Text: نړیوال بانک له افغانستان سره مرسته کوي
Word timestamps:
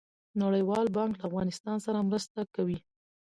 نړیوال 0.41 0.85
بانک 0.97 1.13
له 1.17 1.25
افغانستان 1.29 1.77
سره 1.85 2.05
مرسته 2.09 2.39
کوي 2.55 2.79